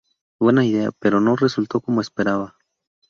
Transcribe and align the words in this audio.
Buena 0.39 0.65
idea... 0.65 0.89
pero 0.99 1.21
no 1.21 1.35
resultó 1.35 1.79
como 1.79 2.01
esperaba. 2.01 2.57